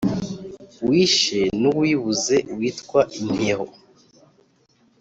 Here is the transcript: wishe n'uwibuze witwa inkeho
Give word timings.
wishe 0.87 1.41
n'uwibuze 1.61 2.37
witwa 2.57 3.01
inkeho 3.19 3.65